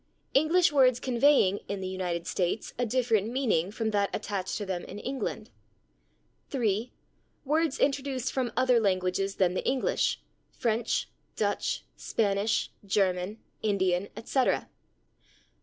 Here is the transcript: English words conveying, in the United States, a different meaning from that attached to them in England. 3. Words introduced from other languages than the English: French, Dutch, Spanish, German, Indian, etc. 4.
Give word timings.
English 0.33 0.71
words 0.71 0.99
conveying, 0.99 1.59
in 1.67 1.79
the 1.79 1.87
United 1.87 2.25
States, 2.25 2.73
a 2.79 2.87
different 2.87 3.27
meaning 3.29 3.69
from 3.71 3.91
that 3.91 4.09
attached 4.15 4.57
to 4.57 4.65
them 4.65 4.83
in 4.85 4.97
England. 4.97 5.51
3. 6.49 6.91
Words 7.45 7.77
introduced 7.77 8.31
from 8.31 8.51
other 8.57 8.79
languages 8.79 9.35
than 9.35 9.53
the 9.53 9.63
English: 9.63 10.19
French, 10.57 11.07
Dutch, 11.35 11.85
Spanish, 11.95 12.71
German, 12.83 13.37
Indian, 13.61 14.07
etc. 14.17 14.53
4. 14.61 14.69